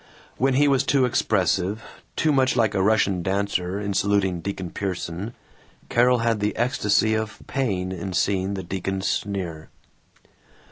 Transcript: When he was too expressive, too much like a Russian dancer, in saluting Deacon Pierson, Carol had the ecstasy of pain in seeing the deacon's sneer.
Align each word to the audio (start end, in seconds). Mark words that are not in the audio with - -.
When 0.37 0.55
he 0.55 0.67
was 0.67 0.83
too 0.83 1.05
expressive, 1.05 1.83
too 2.15 2.31
much 2.31 2.55
like 2.55 2.73
a 2.73 2.81
Russian 2.81 3.21
dancer, 3.21 3.79
in 3.79 3.93
saluting 3.93 4.41
Deacon 4.41 4.71
Pierson, 4.71 5.35
Carol 5.89 6.17
had 6.25 6.39
the 6.39 6.55
ecstasy 6.55 7.13
of 7.13 7.37
pain 7.45 7.91
in 7.91 8.11
seeing 8.13 8.55
the 8.55 8.63
deacon's 8.63 9.07
sneer. 9.07 9.69